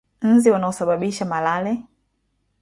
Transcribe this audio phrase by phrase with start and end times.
[0.31, 1.77] Nzi wanaosababisha malale